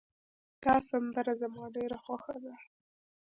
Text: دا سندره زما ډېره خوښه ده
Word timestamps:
دا 0.63 0.75
سندره 0.89 1.33
زما 1.41 1.65
ډېره 1.75 1.97
خوښه 2.05 2.35
ده 2.43 2.55